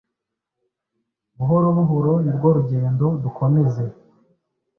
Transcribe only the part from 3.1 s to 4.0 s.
dukomeze.